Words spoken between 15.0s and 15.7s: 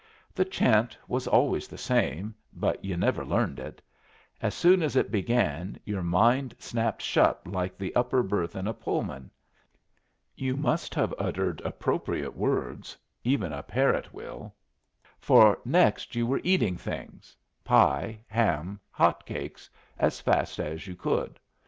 for